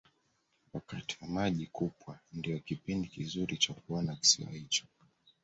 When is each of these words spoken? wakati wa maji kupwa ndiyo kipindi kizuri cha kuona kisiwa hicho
wakati 0.73 1.17
wa 1.21 1.27
maji 1.27 1.67
kupwa 1.67 2.19
ndiyo 2.33 2.59
kipindi 2.59 3.07
kizuri 3.07 3.57
cha 3.57 3.73
kuona 3.73 4.15
kisiwa 4.15 4.49
hicho 4.51 4.85